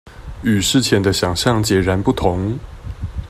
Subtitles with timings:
[0.41, 2.57] 與事前的想像截然不同